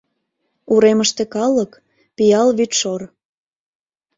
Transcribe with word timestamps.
Уремыште 0.73 1.23
калык— 1.35 1.71
пиал 2.15 2.49
вӱдшор. 2.57 3.01